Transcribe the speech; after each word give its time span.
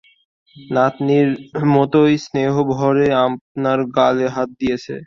নাতনির 0.55 1.29
মতোইস্নেহভরে 1.73 3.07
আপনার 3.25 3.79
গালে 3.97 4.25
হাত 4.35 4.49
দিয়েছি। 4.59 4.93